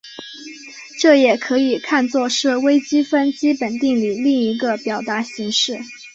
[0.99, 5.77] 这也可以看作是微积分基本定理另一个表达形式。